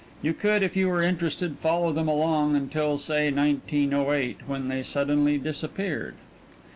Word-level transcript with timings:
You 0.23 0.33
could, 0.33 0.63
if 0.63 0.75
you 0.75 0.87
were 0.89 1.03
interested, 1.03 1.59
follow 1.59 1.93
them 1.93 2.07
along 2.07 2.55
until, 2.55 2.97
say, 2.97 3.31
1908, 3.31 4.37
when 4.47 4.67
they 4.67 4.81
suddenly 4.81 5.37
disappeared. 5.37 6.15